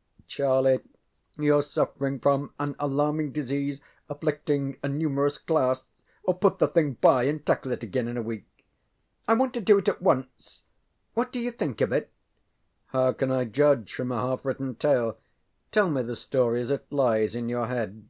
[0.00, 0.88] ŌĆØ ŌĆ£Charlie,
[1.36, 5.84] youŌĆÖre suffering from an alarming disease afflicting a numerous class.
[6.40, 8.46] Put the thing by, and tackle it again in a week.
[9.28, 10.62] ŌĆØ ŌĆ£I want to do it at once.
[11.12, 12.10] What do you think of it?
[12.94, 15.18] ŌĆØ ŌĆ£How can I judge from a half written tale?
[15.70, 18.08] Tell me the story as it lies in your head.